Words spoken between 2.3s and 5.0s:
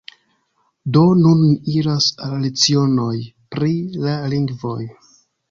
lecionoj pri la lingvoj